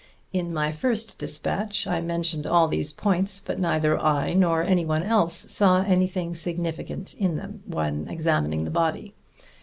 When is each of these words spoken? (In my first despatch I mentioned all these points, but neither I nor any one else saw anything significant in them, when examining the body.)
(In 0.33 0.51
my 0.51 0.71
first 0.71 1.19
despatch 1.19 1.85
I 1.85 2.01
mentioned 2.01 2.47
all 2.47 2.67
these 2.67 2.91
points, 2.91 3.39
but 3.39 3.59
neither 3.59 3.99
I 3.99 4.33
nor 4.33 4.63
any 4.63 4.83
one 4.83 5.03
else 5.03 5.35
saw 5.51 5.83
anything 5.83 6.33
significant 6.33 7.13
in 7.19 7.35
them, 7.37 7.61
when 7.67 8.07
examining 8.07 8.63
the 8.63 8.71
body.) 8.71 9.13